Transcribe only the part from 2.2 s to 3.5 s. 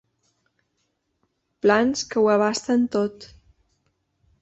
ho abasten tot.